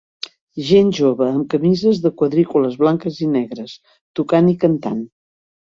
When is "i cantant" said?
4.57-5.03